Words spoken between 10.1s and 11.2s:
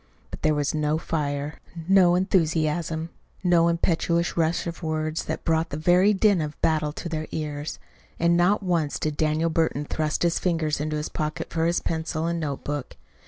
his fingers into his